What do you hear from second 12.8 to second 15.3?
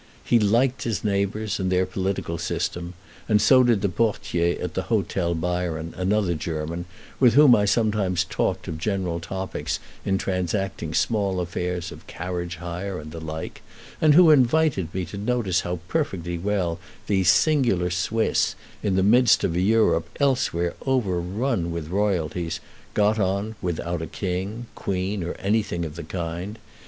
and the like, and who invited me to